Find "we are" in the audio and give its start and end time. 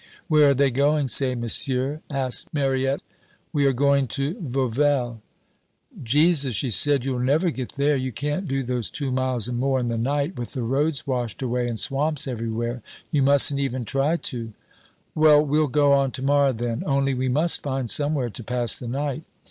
3.53-3.71